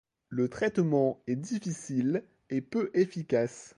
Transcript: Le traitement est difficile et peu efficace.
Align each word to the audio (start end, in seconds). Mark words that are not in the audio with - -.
Le 0.29 0.49
traitement 0.49 1.21
est 1.27 1.35
difficile 1.35 2.23
et 2.49 2.61
peu 2.61 2.89
efficace. 2.95 3.69